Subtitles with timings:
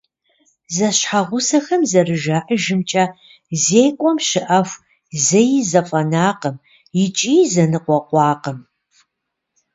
[0.75, 3.05] Зэщхьэгъусэхэм зэрыжаӏэжымкӏэ,
[3.63, 4.81] зекӏуэм щыӏэху
[5.25, 6.55] зэи зэфӏэнакъым
[7.03, 8.59] икӏи зэныкъуэкъуакъым.